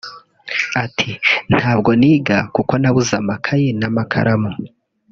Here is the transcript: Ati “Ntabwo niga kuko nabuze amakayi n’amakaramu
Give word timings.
Ati 0.83 1.11
“Ntabwo 1.57 1.89
niga 2.01 2.37
kuko 2.55 2.73
nabuze 2.81 3.13
amakayi 3.21 3.69
n’amakaramu 3.79 4.51